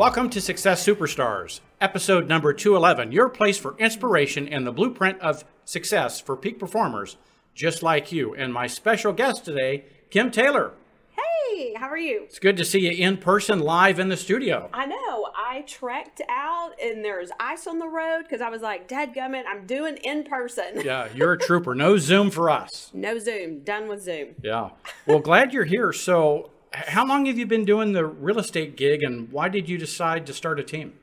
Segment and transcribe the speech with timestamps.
[0.00, 5.44] Welcome to Success Superstars, episode number 211, your place for inspiration and the blueprint of
[5.66, 7.18] success for peak performers
[7.54, 8.34] just like you.
[8.34, 10.72] And my special guest today, Kim Taylor.
[11.10, 12.22] Hey, how are you?
[12.22, 14.70] It's good to see you in person live in the studio.
[14.72, 15.32] I know.
[15.36, 19.44] I trekked out and there's ice on the road because I was like, Dad Gummit,
[19.46, 20.80] I'm doing in person.
[20.82, 21.74] Yeah, you're a trooper.
[21.74, 22.90] No Zoom for us.
[22.94, 23.64] No Zoom.
[23.64, 24.28] Done with Zoom.
[24.42, 24.70] Yeah.
[25.04, 25.92] Well, glad you're here.
[25.92, 29.78] So, how long have you been doing the real estate gig and why did you
[29.78, 30.94] decide to start a team?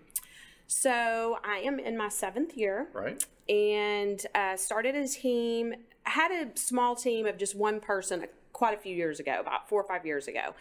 [0.67, 2.88] So, I am in my seventh year.
[2.93, 3.23] Right.
[3.48, 8.81] And uh, started a team, had a small team of just one person quite a
[8.81, 10.55] few years ago, about four or five years ago.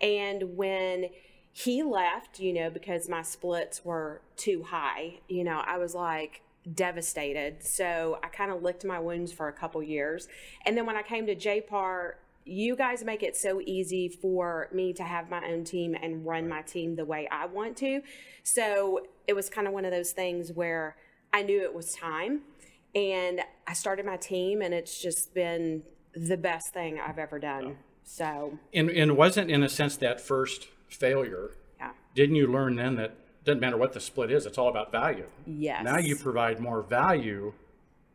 [0.00, 1.10] And when
[1.52, 6.42] he left, you know, because my splits were too high, you know, I was like,
[6.74, 7.64] devastated.
[7.64, 10.28] So I kind of licked my wounds for a couple years.
[10.64, 12.12] And then when I came to JPAR,
[12.44, 16.48] you guys make it so easy for me to have my own team and run
[16.48, 18.02] my team the way I want to.
[18.42, 20.96] So it was kind of one of those things where
[21.32, 22.40] I knew it was time
[22.94, 25.82] and I started my team and it's just been
[26.14, 27.76] the best thing I've ever done.
[28.02, 31.50] So And and wasn't in a sense that first failure.
[31.78, 31.90] yeah.
[32.14, 35.26] Didn't you learn then that doesn't matter what the split is, it's all about value.
[35.46, 35.84] Yes.
[35.84, 37.52] Now you provide more value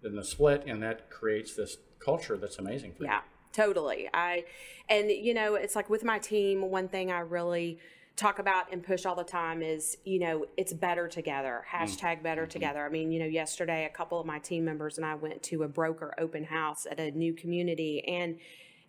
[0.01, 3.09] than the split and that creates this culture that's amazing for you.
[3.09, 3.21] Yeah,
[3.55, 4.09] totally.
[4.13, 4.45] I
[4.89, 7.79] and you know, it's like with my team, one thing I really
[8.15, 11.65] talk about and push all the time is, you know, it's better together.
[11.69, 11.79] Mm.
[11.79, 12.49] Hashtag better mm-hmm.
[12.49, 12.85] together.
[12.85, 15.63] I mean, you know, yesterday a couple of my team members and I went to
[15.63, 18.37] a broker open house at a new community and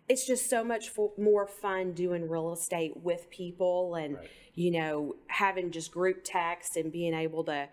[0.09, 4.29] it's just so much more fun doing real estate with people and Right.
[4.55, 7.67] you know having just group text and being able to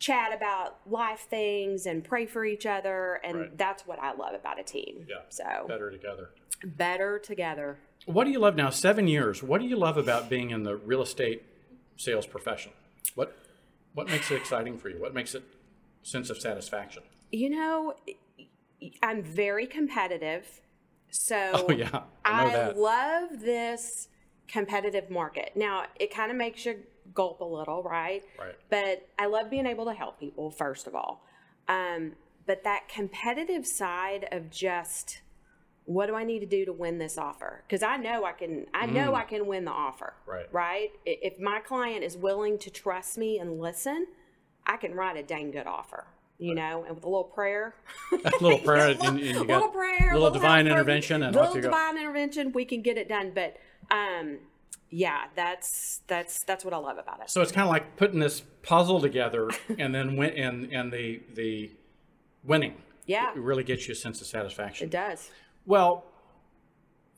[0.00, 3.56] chat about life things and pray for each other and Right.
[3.58, 5.06] that's what I love about a team.
[5.08, 5.16] Yeah.
[5.28, 6.30] So Better together.
[6.64, 7.78] better together.
[8.06, 8.70] What do you love now?
[8.70, 9.42] Seven years.
[9.42, 11.42] What do you love about being in the real estate
[11.96, 12.72] sales profession?
[13.14, 13.36] What
[13.92, 14.98] what makes it exciting for you?
[15.00, 15.42] What makes it
[16.02, 17.02] sense of satisfaction?
[17.30, 17.94] You know,
[19.02, 20.60] I'm very competitive.
[21.10, 21.36] So
[21.68, 22.78] Oh yeah, I that.
[22.78, 24.08] love this
[24.48, 25.52] competitive market.
[25.56, 26.76] Now, it kind of makes you
[27.14, 28.22] gulp a little, right?
[28.38, 28.54] Right.
[28.68, 31.24] But I love being able to help people, first of all.
[31.68, 32.12] Um,
[32.46, 35.22] but that competitive side of just
[35.84, 37.64] what do I need to do to win this offer?
[37.66, 38.66] Because I know I can.
[38.72, 40.14] I know I can win the offer.
[40.24, 40.32] Mm.
[40.32, 40.46] Right.
[40.52, 40.90] Right.
[41.04, 44.06] If my client is willing to trust me and listen,
[44.66, 46.06] I can write a dang good offer.
[46.38, 47.74] You know, and with a little prayer,
[48.12, 51.54] A little prayer and, and you little got prayer, little divine intervention and little off
[51.54, 51.68] you go.
[51.68, 53.32] divine intervention, we can get it done.
[53.34, 53.58] But
[53.90, 54.38] um,
[54.90, 57.30] yeah, that's that's that's what I love about it.
[57.30, 61.22] So it's kind of like putting this puzzle together and then win and and the
[61.34, 61.70] the
[62.44, 62.74] winning.
[63.06, 63.30] Yeah.
[63.34, 64.86] It really gets you a sense of satisfaction.
[64.86, 65.30] It does.
[65.66, 66.04] Well,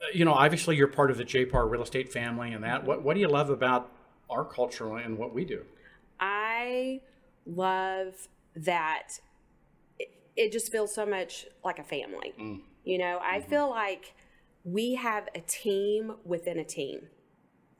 [0.00, 2.84] uh, you know, obviously you're part of the JPAR real estate family and that.
[2.84, 3.90] What what do you love about
[4.30, 5.64] our culture and what we do?
[6.20, 7.00] I
[7.46, 8.14] love
[8.54, 9.18] that
[9.98, 12.32] it, it just feels so much like a family.
[12.40, 12.60] Mm.
[12.84, 13.50] You know, I Mm-hmm.
[13.50, 14.14] feel like
[14.64, 17.08] we have a team within a team.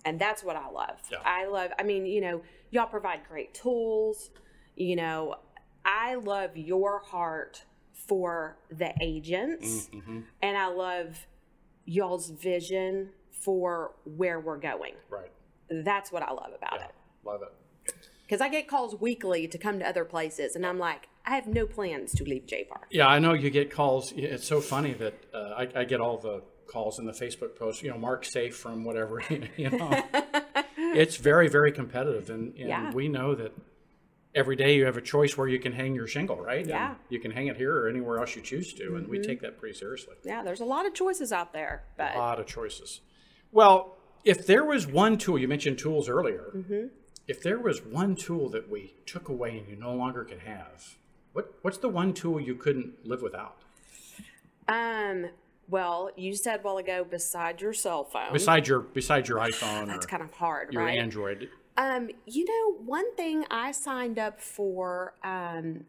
[0.05, 0.99] And that's what I love.
[1.11, 1.19] Yeah.
[1.25, 4.31] I love, I mean, you know, y'all provide great tools.
[4.77, 5.37] You know,
[5.85, 9.89] I love your heart for the agents.
[9.95, 10.21] Mm-hmm.
[10.43, 11.27] And I love
[11.85, 14.95] y'all's vision for where we're going.
[15.09, 15.31] Right.
[15.71, 16.85] That's what I love about Yeah.
[16.87, 17.95] it Love it.
[18.27, 21.47] because I get calls weekly to come to other places, and I'm like, I have
[21.47, 22.81] no plans to leave JPAR.
[22.91, 24.13] Yeah, I know you get calls.
[24.17, 27.83] It's so funny that uh, I, I get all the calls in the Facebook posts.
[27.83, 29.23] You know, Mark safe from whatever.
[29.57, 30.03] You know,
[30.77, 32.93] it's very very competitive, and, and Yeah.
[32.93, 33.53] we know that
[34.35, 36.61] every day you have a choice where you can hang your shingle, right?
[36.61, 36.95] And Yeah.
[37.11, 39.59] you can hang it here or anywhere else you choose to, and we take that
[39.59, 40.15] pretty seriously.
[40.25, 43.01] Yeah, there's a lot of choices out there, but A lot of choices.
[43.53, 46.51] Well, if there was one tool, you mentioned tools earlier.
[46.57, 46.87] Mm-hmm.
[47.29, 50.95] If there was one tool that we took away and you no longer could have,
[51.35, 53.57] what what's the one tool you couldn't live without?
[54.69, 55.29] um,
[55.69, 59.87] well, you said a while ago, beside your cell phone, Besides your besides your iPhone
[59.87, 60.73] that's kind of hard, right?
[60.73, 60.99] your right?
[60.99, 61.49] Android.
[61.77, 65.85] Um, you know, one thing I signed up for um,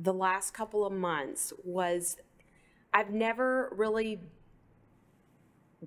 [0.00, 2.16] the last couple of months was
[2.94, 4.20] I've never really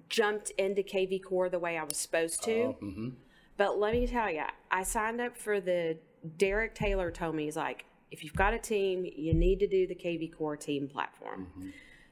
[0.09, 2.75] jumped into KV Core the way I was supposed to.
[2.81, 3.13] mhm.
[3.57, 5.97] But let me tell you, I signed up for the
[6.37, 9.85] Derek Taylor told me he's like, if you've got a team, you need to do
[9.87, 11.47] the KV Core team platform.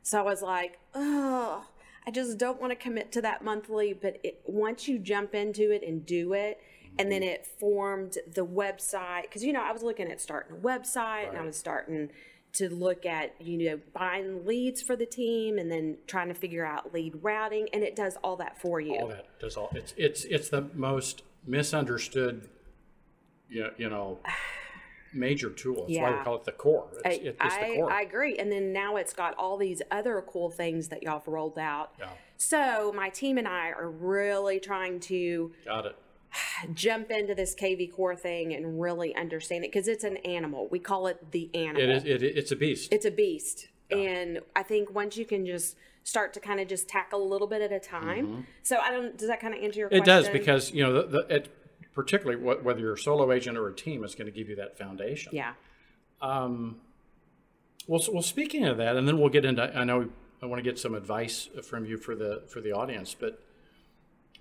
[0.07, 1.65] So I was like, oh,
[2.05, 3.91] I just don't want to commit to that monthly.
[3.91, 6.61] But it, once you jump into it and do it,
[6.97, 7.31] and then mm-hmm.
[7.31, 11.37] it formed the website because you know I was looking at starting a website and
[11.37, 12.09] I was starting
[12.53, 16.65] to look at you know buying leads for the team and then trying to figure
[16.65, 18.95] out lead routing and it does all that for you.
[19.01, 19.69] All that does all.
[19.75, 22.47] It's it's it's the most misunderstood
[23.49, 24.19] you you know
[25.17, 25.85] major tool.
[25.87, 26.87] That's why we call it the core.
[26.93, 27.91] It's, I, it- it's the core.
[27.91, 28.37] I agree.
[28.37, 31.91] And then now it's got all these other cool things that y'all have rolled out.
[31.99, 35.95] yeah, So my team and I are really trying to got it.
[36.73, 40.67] jump into this KV core thing and really understand it because it's an animal.
[40.69, 41.81] We call it the animal.
[41.81, 42.03] It is.
[42.05, 42.93] It, it's a beast.
[42.93, 43.67] It's a beast.
[43.89, 47.47] And I think once you can just start to kind of just tackle a little
[47.47, 48.45] bit at a time.
[48.63, 49.17] So I don't.
[49.17, 49.95] Does that kind of answer your Mm-hmm.
[49.95, 50.23] It question?
[50.23, 51.49] does because you know the, the it,
[51.97, 54.55] particularly wh- whether you're a solo agent or a team, is going to give you
[54.55, 55.31] that foundation.
[55.33, 55.53] Yeah.
[56.21, 56.77] Um,
[57.87, 59.63] well, so, well, speaking of that, and then we'll get into.
[59.75, 60.07] I know
[60.41, 63.41] I want to get some advice from you for the for the audience, but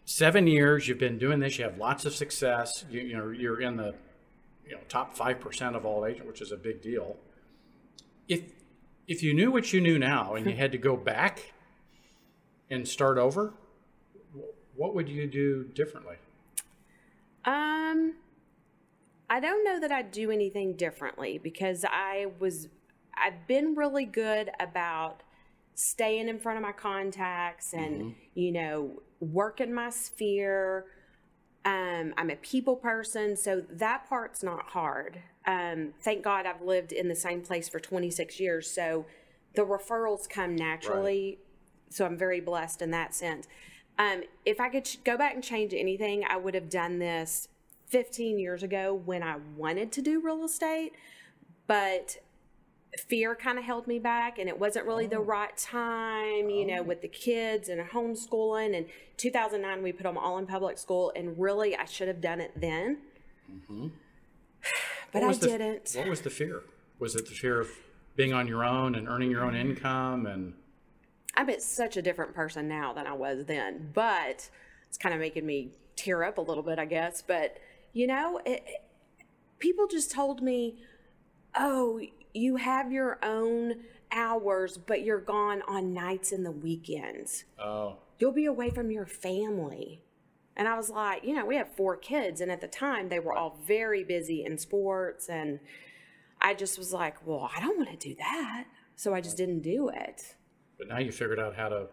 [0.04, 1.58] seven years you've been doing this.
[1.58, 2.84] You have lots of success.
[2.90, 3.94] You, you know you're in the
[4.66, 7.16] you know top five percent of all agents, which is a big deal.
[8.28, 8.42] If
[9.08, 11.54] if you knew what you knew now and you had to go back
[12.68, 13.54] and start over,
[14.74, 16.16] what would you do differently?
[17.46, 18.14] Um,
[19.28, 22.68] I don't know that I'd do anything differently because I was,
[23.16, 25.22] I've been really good about
[25.74, 30.86] staying in front of my contacts and, you know, working my sphere.
[31.64, 35.20] Um, I'm a people person, so that part's not hard.
[35.46, 39.06] Um, thank God I've lived in the same place for 26 years, so
[39.54, 41.38] the referrals come naturally.
[41.90, 43.48] So I'm very blessed in that sense.
[43.98, 47.48] Um, if I could ch- go back and change anything, I would have done this
[47.86, 50.92] 15 years ago when I wanted to do real estate,
[51.66, 52.18] but
[52.98, 55.22] fear kind of held me back and it wasn't really the oh.
[55.22, 56.82] right time, you know, oh.
[56.82, 58.76] with the kids and homeschooling.
[58.76, 58.86] And
[59.16, 62.52] 2009, we put them all in public school, and really, I should have done it
[62.56, 62.98] then.
[63.50, 63.88] Mm-hmm.
[65.12, 65.92] But I the- didn't.
[65.94, 66.62] What was the fear?
[66.98, 67.70] Was it the fear of
[68.16, 70.54] being on your own and earning your own income and
[71.36, 74.48] I'm such a different person now than I was then, but
[74.88, 77.22] it's kind of making me tear up a little bit, I guess.
[77.22, 77.58] But
[77.96, 78.82] you know, it, it-
[79.58, 80.76] people just told me,
[81.54, 82.00] "Oh,
[82.34, 83.76] you have your own
[84.12, 87.44] hours, but you're gone on nights and the weekends.
[87.58, 90.02] oh You'll be away from your family."
[90.58, 93.18] And I was like, you know, we have four kids, and at the time they
[93.18, 95.60] were all very busy in sports, and
[96.40, 98.64] I just was like, well, I don't want to do that,
[98.94, 100.34] so I just didn't do it.
[100.78, 101.88] but now you figured out how to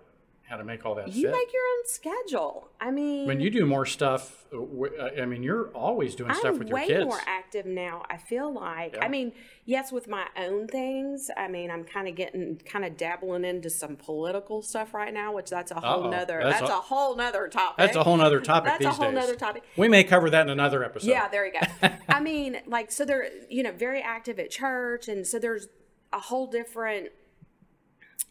[0.53, 1.31] how to make all that You fit.
[1.31, 2.69] make your own schedule.
[2.79, 6.45] I mean, when you do more stuff, uh, uh, I mean, you're always doing stuff
[6.53, 7.05] I'm with your way kids.
[7.05, 8.03] more active now.
[8.07, 8.93] I feel like.
[8.95, 9.03] Yeah.
[9.03, 9.31] I mean,
[9.65, 11.31] yes, with my own things.
[11.35, 15.33] I mean, I'm kind of getting, kind of dabbling into some political stuff right now,
[15.33, 16.09] which that's a whole Uh-oh.
[16.11, 16.39] nother.
[16.43, 17.77] That's That's, a- a, whole nother topic.
[17.77, 19.15] That's a whole nother topic That's a whole days.
[19.15, 19.63] nother topic.
[19.75, 21.07] We may cover that in another episode.
[21.09, 21.89] Yeah, there you go.
[22.09, 25.07] I mean, like, so they're, you know, very active at church.
[25.07, 25.67] And so there's
[26.11, 27.09] a whole different,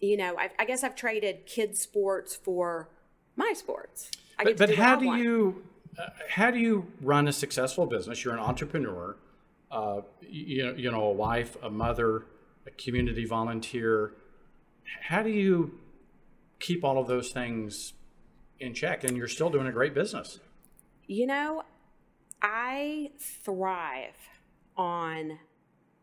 [0.02, 2.90] you know, I, I guess I've traded kids' sports for
[3.37, 4.10] my sports.
[4.38, 5.22] I But, but do how do want.
[5.22, 5.62] you
[5.99, 8.25] uh, how do you run a successful business?
[8.25, 9.16] You're an entrepreneur.
[9.70, 12.26] Uh, you you know, a wife, a mother,
[12.66, 14.12] a community volunteer.
[15.00, 15.78] How do you
[16.58, 17.94] keep all of those things
[18.58, 20.40] in check, and you're still doing a great business?
[21.06, 21.62] You know,
[22.43, 24.16] I thrive
[24.76, 25.38] on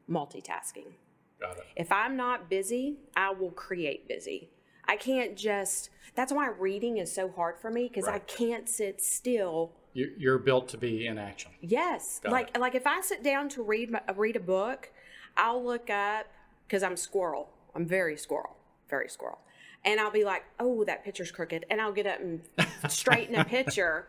[0.10, 0.94] multitasking.
[1.40, 1.66] Got it.
[1.76, 4.50] If I'm not busy, I will create busy.
[4.88, 9.02] I can't just, that's why reading is so hard for me because I can't sit
[9.02, 9.72] still.
[9.94, 11.52] You, you're built to be in action.
[11.62, 12.20] Yes.
[12.24, 14.92] Got like like if I sit down to read my, read a book,
[15.38, 16.28] I'll look up
[16.68, 17.50] because I'm squirrel.
[17.76, 18.58] I'm very squirrel,
[18.90, 19.40] very squirrel.
[19.86, 22.42] And I'll be like, "Oh, that picture's crooked." And I'll get up and
[22.90, 24.08] straighten a picture.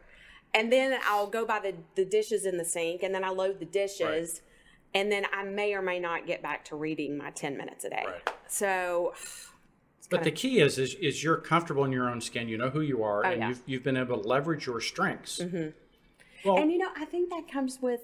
[0.52, 3.61] And then I'll go by the, the dishes in the sink and then I load
[3.61, 4.43] the dishes.
[4.94, 7.90] And then I may or may not get back to reading my 10 minutes a
[7.90, 8.04] day.
[8.06, 8.35] Right.
[8.49, 9.14] So,
[10.11, 12.49] But the key is, is is you're comfortable in your own skin.
[12.49, 13.49] You know who you are, oh, and Oh, yeah.
[13.49, 15.38] you've you've been able to leverage your strengths.
[15.38, 15.68] Mm-hmm.
[16.49, 18.00] Well, and you know, I think that comes with,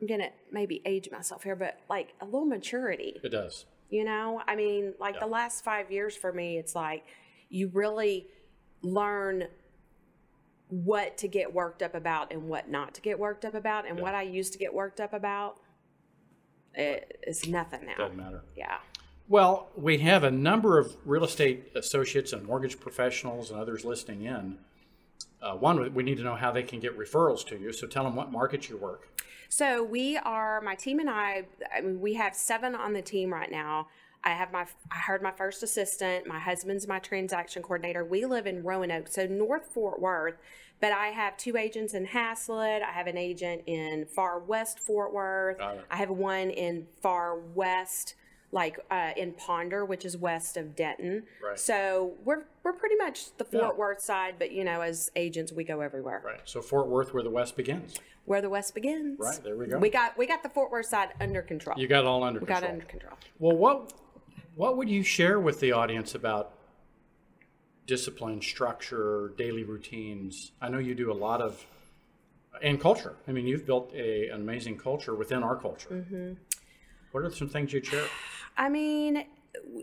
[0.00, 3.16] I'm going to maybe age myself here, but like a little maturity.
[3.22, 3.66] it does.
[3.90, 7.04] You know, I mean, like the last five years for me, it's like
[7.48, 8.28] you really
[8.82, 9.48] learn
[10.68, 13.88] what to get worked up about and what not to get worked up about.
[13.88, 15.58] And what I used to get worked up about,
[16.78, 17.96] it, it's nothing now.
[17.96, 18.42] Doesn't matter.
[18.56, 18.78] Yeah.
[19.28, 24.22] Well, we have a number of real estate associates and mortgage professionals and others listening
[24.22, 24.58] in.
[25.42, 27.72] Uh, one, we need to know how they can get referrals to you.
[27.72, 29.08] So tell them what market you work.
[29.50, 31.44] So we are my team and I.
[31.74, 33.88] I mean, we have seven on the team right now.
[34.24, 36.26] I have my I hired my first assistant.
[36.26, 38.04] My husband's my transaction coordinator.
[38.04, 40.36] We live in Roanoke, so North Fort Worth.
[40.80, 42.82] But I have two agents in Haslet.
[42.82, 45.58] I have an agent in far west Fort Worth.
[45.58, 45.84] Got it.
[45.90, 48.14] I have one in far west
[48.50, 51.24] like uh, in Ponder, which is west of Denton.
[51.44, 51.58] Right.
[51.58, 53.78] So we're we're pretty much the Fort Yeah.
[53.78, 56.22] Worth side, but you know, as agents, we go everywhere.
[56.24, 56.40] Right.
[56.44, 57.96] So Fort Worth, where the West begins.
[58.24, 59.18] Where the west begins.
[59.18, 59.78] Right, there we go.
[59.78, 61.78] We got we got the Fort Worth side under control.
[61.78, 62.60] You got it all under we control.
[62.60, 63.14] got it under control.
[63.38, 63.94] Well, what
[64.54, 66.52] what would you share with the audience about
[67.88, 70.52] discipline, structure, daily routines?
[70.60, 71.66] I know you do a lot of
[72.62, 73.16] and culture.
[73.26, 75.90] I mean, you've built a, an amazing culture within our culture.
[75.90, 76.32] Mm-hmm.
[77.12, 78.06] What are some things you'd share?
[78.56, 79.24] I mean,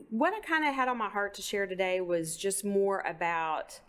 [0.09, 3.79] what I kind of had on my heart to share today was just more about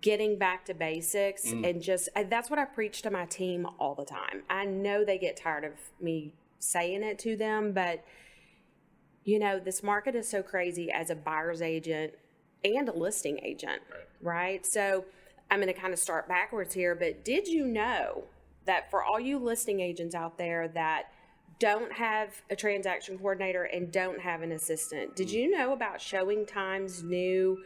[0.00, 4.04] getting back to basics and just that's what I preach to my team all the
[4.04, 4.42] time.
[4.50, 8.04] I know they get tired of me saying it to them, but
[9.24, 12.14] you know, this market is so crazy as a buyer's agent
[12.64, 13.82] and a listing agent,
[14.22, 14.64] right?
[14.64, 15.04] So
[15.50, 18.24] I'm going to kind of start backwards here, but did you know
[18.64, 21.04] that for all you listing agents out there that
[21.60, 25.32] don't have a transaction coordinator and don't have an assistant, did mm.
[25.32, 27.58] you know about ShowingTime's new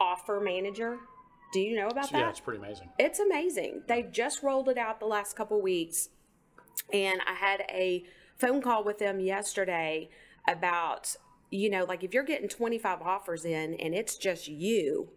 [0.00, 0.98] offer manager?
[1.52, 2.18] Do you know about that?
[2.18, 2.88] Yeah, it's pretty amazing.
[2.98, 3.82] It's amazing.
[3.86, 6.08] They've just rolled it out the last couple weeks.
[6.92, 8.04] And I had a
[8.36, 10.08] phone call with them yesterday
[10.46, 11.16] about,
[11.50, 15.08] you know, like if you're getting 25 offers in and it's just you,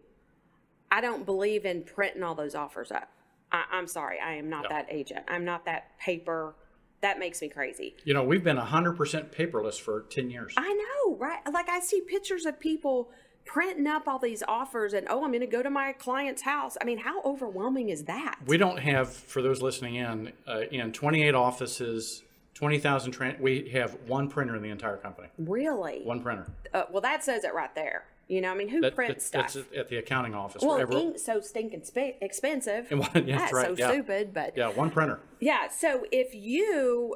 [0.92, 3.10] I don't believe in printing all those offers up.
[3.52, 4.20] I, I'm sorry.
[4.20, 4.82] I am not Yeah.
[4.82, 5.26] that agent.
[5.28, 6.56] I'm not that paper.
[7.02, 7.96] That makes me crazy.
[8.04, 8.96] You know, we've been 100%
[9.34, 10.54] paperless for 10 years.
[10.58, 11.40] I know, right?
[11.52, 13.10] Like I see pictures of people
[13.46, 16.78] printing up all these offers and, oh, I'm going to go to my client's house.
[16.80, 18.36] I mean, how overwhelming is that?
[18.46, 22.22] We don't have, for those listening in, uh, in 28 offices,
[22.70, 25.30] 20,000, tran we have one printer in the entire company.
[25.38, 26.02] really?
[26.04, 26.46] One printer.
[26.74, 28.04] Uh, well, that says it right there.
[28.28, 29.66] You know, I mean, who That- prints that- stuff?
[29.72, 30.62] That's at the accounting office.
[30.62, 32.92] well, wherever- ink's so stinking sp- expensive.
[32.92, 33.92] Yeah, that's right, so yeah.
[33.92, 34.68] stupid, but yeah.
[34.68, 35.22] yeah, one printer.
[35.40, 35.70] Yeah.
[35.70, 37.16] So if you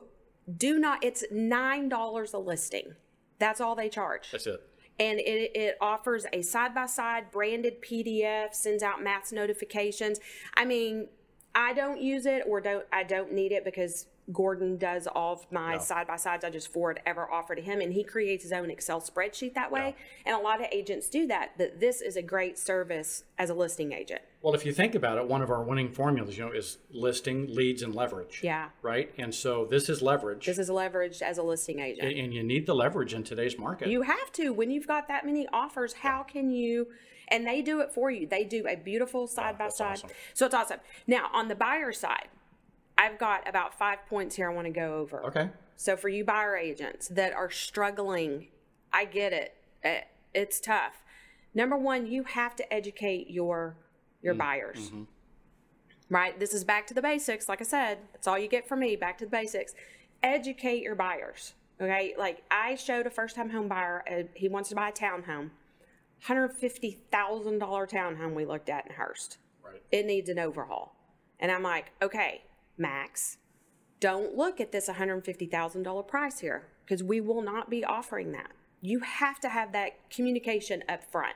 [0.58, 2.96] do not, it's nine dollars a listing.
[3.38, 4.62] That's all they charge, That's it.
[4.98, 10.22] and it, it offers a side by side branded PDF, sends out mass notifications.
[10.56, 11.10] I mean,
[11.54, 15.46] I don't use it or don't I don't need it because Gordon does all of
[15.52, 16.46] my side by sides.
[16.46, 19.72] I just forward ever offer to him, and he creates his own Excel spreadsheet that
[19.72, 19.96] way.
[20.26, 21.52] And a lot of agents do that.
[21.58, 24.22] But this is a great service as a listing agent.
[24.42, 27.54] Well, if you think about it, one of our winning formulas, you know, is listing,
[27.54, 28.42] leads, and leverage.
[28.44, 28.70] Yeah.
[28.82, 29.12] Right?
[29.18, 30.46] And so this is leverage.
[30.46, 32.18] This is leveraged as a listing agent.
[32.18, 33.88] and you need the leverage in today's market.
[33.90, 35.94] You have to when you've got that many offers.
[35.94, 36.88] How can you?
[37.30, 38.28] And they do it for you.
[38.28, 39.94] They do a beautiful side by side.
[39.94, 40.10] awesome.
[40.34, 40.80] So it's awesome.
[41.08, 42.28] Now on the buyer side,
[43.04, 45.24] I've got about five points here I want to go over.
[45.26, 45.50] okay.
[45.76, 48.48] So for you buyer agents that are struggling,
[48.92, 49.56] I get it.
[49.84, 50.02] Eh,
[50.34, 51.04] It's tough.
[51.54, 53.76] Number one, you have to educate your
[54.22, 54.92] your buyers.
[56.10, 56.40] Right?
[56.40, 57.50] This is back to the basics.
[57.50, 58.96] Like I said, that's all you get from me.
[58.96, 59.74] Back to the basics.
[60.22, 61.54] Educate your buyers.
[61.82, 62.14] Okay.
[62.18, 65.50] Like I showed a first time home buyer, uh, he wants to buy a townhome.
[66.28, 69.82] $150,000 townhome we looked at in Hurst Right.
[69.92, 70.96] it needs an overhaul.
[71.40, 72.44] And I'm like, okay,
[72.78, 73.38] Max,
[74.00, 78.52] don't look at this $150,000 price here because we will not be offering that.
[78.82, 81.36] You have to have that communication up front.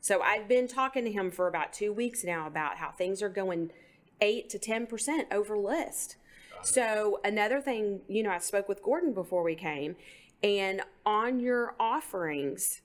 [0.00, 3.28] So I've been talking to him for about two weeks now about how things are
[3.28, 3.72] going
[4.20, 6.16] eight to 10% over list.
[6.62, 9.96] So another thing, you know, I spoke with Gordon before we came,
[10.42, 12.82] and on your offerings,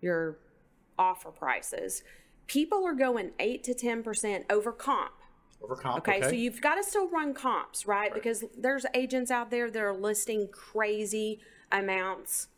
[0.00, 0.38] your
[0.98, 2.02] offer prices,
[2.46, 5.12] people are going eight to 10% over comp.
[5.62, 5.98] Over comp.
[5.98, 8.12] Okay, so you've got to still run comps, right?
[8.12, 11.40] Because there's agents out there that are listing crazy
[11.72, 12.48] amounts.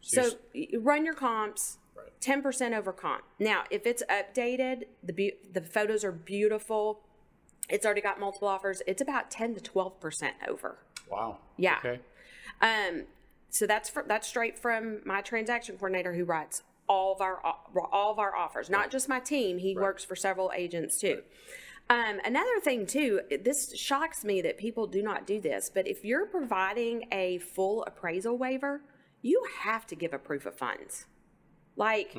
[0.00, 2.12] So So you run your comps, Right.
[2.20, 3.24] ten percent over comp.
[3.40, 7.00] Now, if it's updated, the beau- the photos are beautiful.
[7.68, 8.82] It's already got multiple offers.
[8.86, 10.78] It's about ten to twelve percent over.
[11.10, 11.38] wow.
[11.56, 11.78] Yeah.
[11.78, 12.00] Okay.
[12.60, 13.04] Um,
[13.50, 17.40] so that's for, that's straight from my transaction coordinator who writes all of our
[17.92, 19.58] all of our offers, not just my team.
[19.58, 21.22] He works for several agents too.
[21.90, 26.04] Um, another thing too, this shocks me that people do not do this, but if
[26.04, 28.82] you're providing a full appraisal waiver,
[29.22, 31.06] you have to give a proof of funds.
[31.76, 32.14] Like,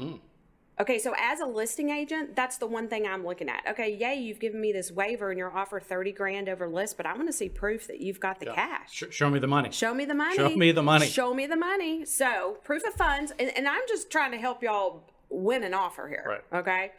[0.79, 3.61] okay, so as a listing agent, that's the one thing I'm looking at.
[3.69, 7.05] Okay, yay, you've given me this waiver and you're offered 30 grand over list, but
[7.05, 8.89] I want to see proof that you've got the cash.
[8.91, 9.69] Sh- show me the money.
[9.71, 10.35] Show me the money.
[10.35, 11.07] Show me the money.
[11.07, 12.05] Show me the money.
[12.05, 13.33] So, proof of funds.
[13.37, 16.25] And, and I'm just trying to help y'all win an offer here.
[16.27, 16.59] Right.
[16.61, 16.91] Okay.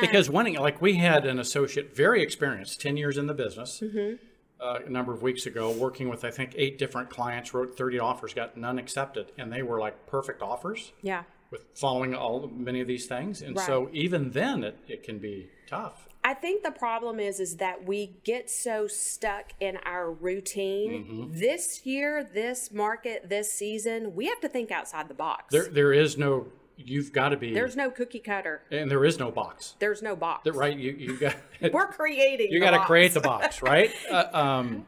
[0.00, 4.16] Because winning, like we had an associate, very experienced, 10 years in the business, Mm-hmm.
[4.60, 7.98] uh, a number of weeks ago, working with, I think, eight different clients, wrote 30
[7.98, 9.32] offers, got none accepted.
[9.38, 11.24] And they were like perfect offers Yeah.
[11.50, 15.50] with following all many of these things, and so even then it, it can be
[15.68, 16.08] tough.
[16.26, 21.04] I think the problem is is that we get so stuck in our routine.
[21.04, 21.38] Mm-hmm.
[21.38, 25.52] This year, this market, this season, we have to think outside the box.
[25.52, 28.62] There there is no you've got to be There's no cookie cutter.
[28.70, 29.74] and there is no box.
[29.78, 30.48] There's no box.
[30.50, 30.76] Right?
[30.76, 31.36] You you got
[31.72, 32.48] We're creating.
[32.50, 33.90] you got to create the box, right?
[34.10, 34.86] Uh, um,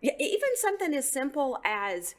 [0.00, 2.14] Yeah, even something as simple as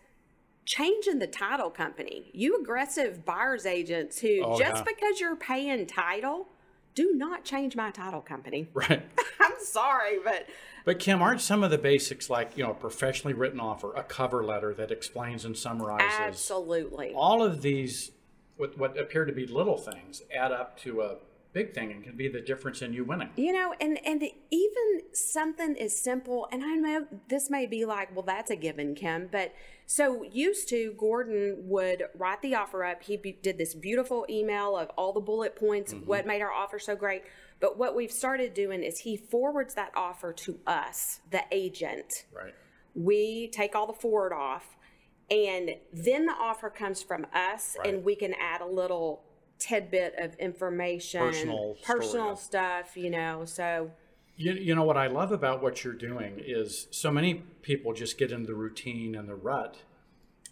[0.66, 2.30] changing the title company.
[2.34, 4.84] You aggressive buyers agents who Oh, just yeah.
[4.84, 6.48] because you're paying title,
[6.94, 8.68] do not change my title company.
[8.74, 9.02] right.
[9.42, 10.46] I'm sorry, but
[10.86, 14.04] But Kim, aren't some of the basics like you know a professionally written offer, a
[14.04, 17.14] cover letter that explains and summarizes absolutely.
[17.16, 18.12] all of these
[18.60, 21.16] what what appear to be little things add up to a
[21.52, 23.30] big thing and can be the difference in you winning.
[23.36, 28.16] You know, and and even something as simple, and I know this may be like,
[28.16, 29.54] well, that's a given, Kim, but
[29.86, 33.02] so used to Gordon would write the offer up.
[33.02, 36.28] He be, did this beautiful email of all the bullet points, of what mm-hmm.
[36.28, 37.24] made our offer so great.
[37.60, 42.26] But what we've started doing is he forwards that offer to us, the agent.
[42.34, 42.54] Right.
[42.94, 44.78] We take all the forward off,
[45.32, 47.94] and then the offer comes from us, Right.
[47.94, 49.24] and we can add a little
[49.60, 53.44] tidbit of information, Personal personal stuff, you know.
[53.46, 53.92] So
[54.38, 58.18] You, you know what I love about what you're doing is so many people just
[58.18, 59.78] get into the routine and the rut,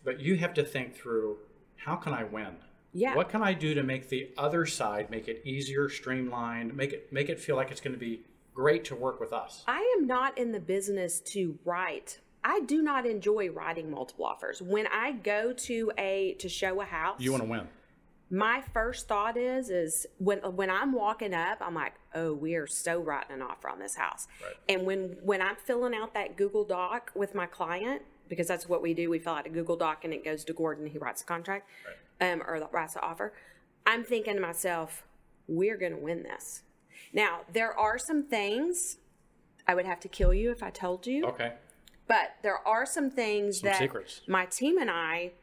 [0.04, 1.38] but you have to think through
[1.78, 2.58] how can I win?
[2.94, 3.16] Yeah.
[3.16, 7.14] What can I do to make the other side make it easier, streamlined, make it
[7.14, 8.22] make it feel like it's going to be
[8.54, 9.64] great to work with us?
[9.68, 12.20] I am not in the business to write.
[12.48, 14.62] I do not enjoy writing multiple offers.
[14.62, 17.68] When I go to a to show a house, You want to win.
[18.30, 22.66] my first thought is is when when I'm walking up, I'm like, oh, we are
[22.68, 24.28] so writing an offer on this house.
[24.42, 24.56] Right.
[24.70, 28.82] And when when I'm filling out that Google Doc with my client, because that's what
[28.82, 30.88] we do, we fill out a Google Doc and it goes to Gordon.
[30.88, 31.70] He writes the contract,
[32.22, 33.34] um, or writes the offer.
[33.86, 35.06] I'm thinking to myself,
[35.50, 36.64] we're going to win this.
[37.12, 39.00] Now there are some things
[39.68, 41.26] I would have to kill you if I told you.
[41.26, 41.54] Okay.
[42.08, 44.22] But there are some things Some that secrets.
[44.28, 45.34] my team and I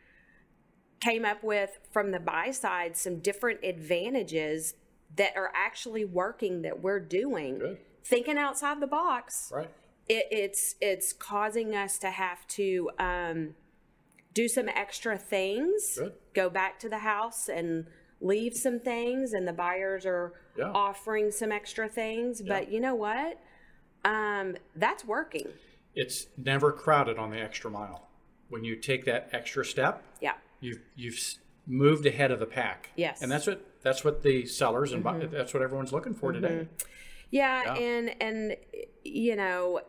[1.00, 4.74] came up with from the buy side some different advantages
[5.16, 7.58] that are actually working that we're doing.
[7.58, 7.78] Good.
[8.04, 9.70] Thinking outside the box, Right.
[10.08, 13.54] it, it's it's causing us to have to um,
[14.32, 15.96] do some extra things.
[15.98, 16.14] Good.
[16.34, 17.86] Go back to the house and
[18.20, 20.70] leave some things, and the buyers are Yeah.
[20.74, 22.40] offering some extra things.
[22.42, 23.38] But you know what?
[24.04, 25.48] Um, that's working.
[25.94, 28.08] It's never crowded on the extra mile.
[28.48, 30.34] When you take that extra step, Yeah.
[30.60, 31.18] you've you've
[31.66, 32.90] moved ahead of the pack.
[32.96, 33.22] Yes.
[33.22, 35.34] And that's what that's what the sellers and bu- mm-hmm.
[35.34, 36.48] that's what everyone's looking for today.
[36.48, 36.86] Mm-hmm.
[37.30, 37.74] Yeah, Yeah.
[37.74, 38.56] and and
[39.04, 39.80] you know,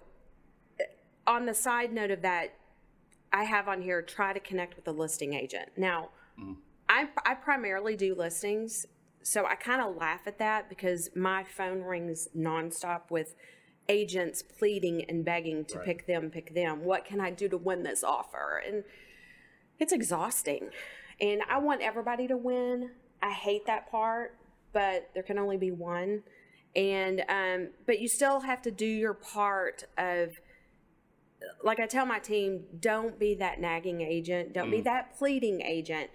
[1.28, 2.54] on the side note of that,
[3.34, 5.70] I have on here try to connect with a listing agent.
[5.76, 6.56] Now, mm.
[6.88, 8.86] I I primarily do listings,
[9.24, 13.36] so I kind of laugh at that because my phone rings nonstop with
[13.88, 15.86] agents pleading and begging to Right.
[15.86, 16.84] pick them, pick them.
[16.84, 18.62] What can I do to win this offer?
[18.66, 18.84] And
[19.80, 20.70] it's exhausting.
[21.22, 22.92] And I want everybody to win.
[23.22, 24.38] I hate that part,
[24.74, 26.24] but there can only be one.
[26.76, 30.40] And um, but you still have to do your part of
[31.64, 36.10] like I tell my team, don't be that nagging agent, don't be that pleading agent,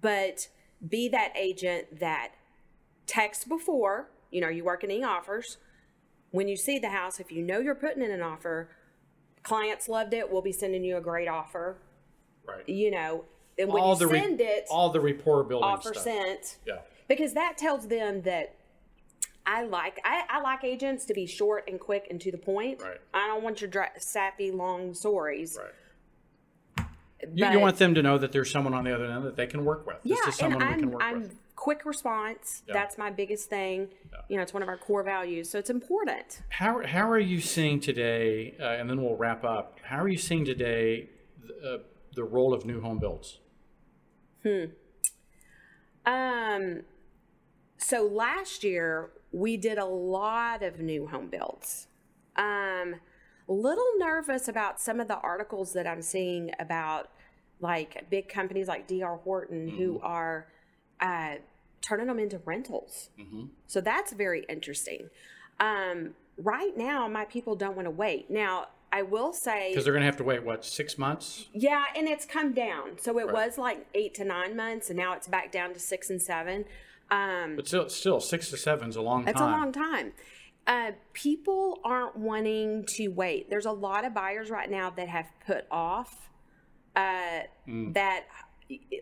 [0.00, 0.48] but
[0.86, 2.32] be that agent that
[3.06, 5.58] texts before, you know, you work in e-offers.
[6.30, 8.68] When you see the house, if you know you're putting in an offer,
[9.42, 11.76] clients loved it, we'll be sending you a great offer
[12.46, 12.68] Right.
[12.68, 13.24] you know,
[13.58, 16.02] and when all you the re- send it, all the rapport building offer stuff.
[16.04, 16.78] sent, Yeah.
[17.08, 18.54] because that tells them that
[19.46, 22.82] I like I, I like agents to be short and quick and to the point.
[22.82, 22.98] Right.
[23.14, 25.58] I don't want your sappy long stories.
[25.60, 26.86] Right.
[27.22, 29.36] Uh, you, you want them to know that there's someone on the other end that
[29.36, 29.96] they can work with.
[30.02, 31.36] Yeah, this is and someone we can I'm work I'm with.
[31.60, 32.62] Quick response.
[32.66, 32.72] Yeah.
[32.72, 33.88] That's my biggest thing.
[34.28, 36.40] You know, it's one of our core values, so it's important.
[36.48, 40.16] How, how are you seeing today, uh, and then we'll wrap up, how are you
[40.16, 41.10] seeing today
[41.46, 41.78] the, uh,
[42.16, 43.38] the role of new home builds?
[44.42, 44.64] Hmm.
[46.06, 46.80] Um,
[47.76, 51.88] so last year we did a lot of new home builds.
[52.36, 52.96] Um,
[53.46, 57.10] a little nervous about some of the articles that I'm seeing about
[57.60, 60.46] like big companies like DR Horton who are
[61.00, 61.34] uh,
[61.82, 63.10] turning them into rentals.
[63.66, 65.10] So that's very interesting.
[65.58, 68.30] Um, right now, my people don't want to wait.
[68.30, 71.46] Now, I will say Because they're going to have to wait, what, six months?
[71.52, 72.98] yeah, and it's come down.
[72.98, 76.10] So it was like eight to nine months, and now it's back down to six
[76.10, 76.64] and seven.
[77.10, 79.48] Um, But still, still six to seven is a long it's time.
[79.48, 80.12] a long time.
[80.66, 83.48] Uh, people aren't wanting to wait.
[83.50, 86.28] There's a lot of buyers right now that have put off
[86.96, 87.94] uh, Mm.
[87.94, 88.24] that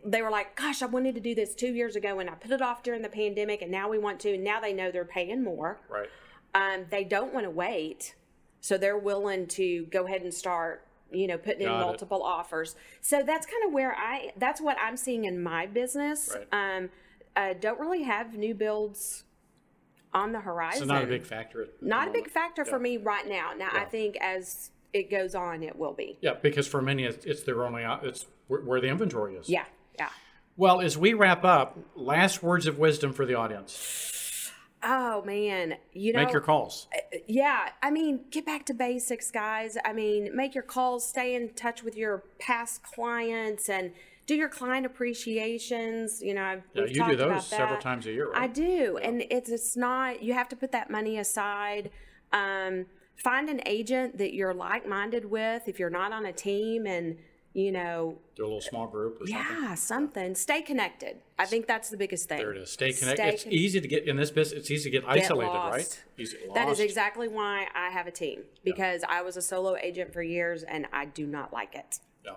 [0.04, 2.50] they were like, "Gosh, I wanted to do this two years ago, and I put
[2.50, 5.04] it off during the pandemic, and now we want to." And now they know they're
[5.04, 5.80] paying more.
[5.88, 6.08] Right.
[6.54, 8.14] Um, they don't want to wait,
[8.60, 10.84] so they're willing to go ahead and start.
[11.10, 11.84] You know, putting in Got it.
[11.86, 12.76] multiple offers.
[13.00, 14.32] So that's kind of where I.
[14.36, 16.34] That's what I'm seeing in my business.
[16.34, 16.76] Right.
[16.76, 16.90] Um,
[17.34, 19.24] uh, don't really have new builds
[20.12, 20.80] on the horizon.
[20.80, 21.68] So not a big factor.
[21.80, 23.52] Not a big factor for me right now.
[23.56, 26.18] Now I think as it goes on, it will be.
[26.20, 27.84] Yeah, because for many, it's, it's their only.
[28.02, 29.48] It's where, where the inventory is.
[29.48, 29.64] Yeah,
[29.98, 30.08] yeah.
[30.56, 34.50] Well, as we wrap up, last words of wisdom for the audience.
[34.82, 36.86] Oh man, you know, Make your calls.
[37.26, 37.70] yeah.
[37.82, 39.76] I mean, get back to basics, guys.
[39.84, 43.90] I mean, make your calls, stay in touch with your past clients, and
[44.26, 46.22] do your client appreciations.
[46.22, 48.54] You know, I've, Yeah, you do those several times a year, I right?
[48.54, 50.22] do, and it's it's not.
[50.22, 51.90] You have to put that money aside.
[52.32, 52.86] Um,
[53.18, 55.68] find an agent that you're like-minded with.
[55.68, 57.18] If you're not on a team, and
[57.54, 59.62] you know, Do a little small group or something.
[59.62, 60.34] yeah, something.
[60.34, 61.16] Stay connected.
[61.38, 62.38] I think that's the biggest thing.
[62.38, 62.70] There it is.
[62.70, 63.22] Stay connected.
[63.22, 64.60] Stay it's con- easy to get in this business.
[64.60, 65.72] It's easy to get Get isolated, lost.
[65.76, 66.04] right?
[66.18, 70.12] Easy That is exactly why I have a team because I was a solo agent
[70.12, 71.98] for years and I do not like it.
[72.24, 72.32] Yeah.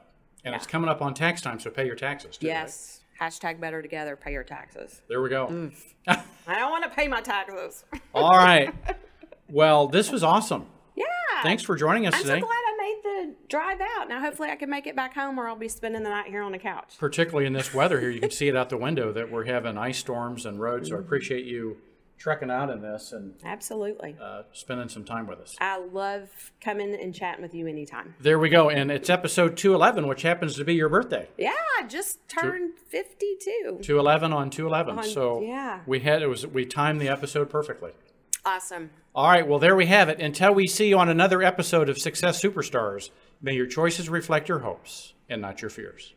[0.45, 2.37] And it's coming up on tax time, so pay your taxes.
[2.37, 2.53] Too, right?
[2.53, 3.01] Yes.
[3.19, 5.01] Hashtag better together, pay your taxes.
[5.07, 5.47] There we go.
[5.47, 5.73] Mm.
[6.47, 7.83] I don't want to pay my taxes.
[8.15, 8.73] All right.
[9.51, 10.65] Well, this was awesome.
[10.95, 11.05] yeah.
[11.43, 12.33] Thanks for joining us today.
[12.35, 12.41] I'm today.
[12.41, 14.07] so glad I made the drive out.
[14.07, 16.41] Now, hopefully, I can make it back home or I'll be spending the night here
[16.43, 16.95] on the couch.
[16.99, 19.77] Particularly in this weather here, you can see it out the window that we're having
[19.77, 20.89] ice storms and roads.
[20.89, 21.77] So I appreciate you
[22.19, 24.15] trekking out in this and Absolutely.
[24.21, 25.55] uh, spending some time with us.
[25.59, 26.29] I love
[26.63, 28.13] coming and chatting with you anytime.
[28.19, 28.69] There we go.
[28.69, 31.27] And it's episode 211, which happens to be your birthday.
[31.39, 33.79] Yeah, I just turned 52.
[33.81, 34.99] 211 on 211.
[34.99, 35.79] On- so yeah.
[35.87, 37.91] we had it was we timed the episode perfectly.
[38.45, 38.89] Awesome.
[39.13, 40.19] All right, well there we have it.
[40.19, 44.59] Until we see you on another episode of Success Superstars, may your choices reflect your
[44.59, 46.13] hopes and not your fears.